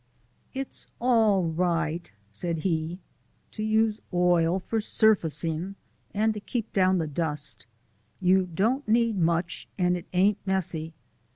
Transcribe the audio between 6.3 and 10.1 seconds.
to keep down the dust. You don't need much and it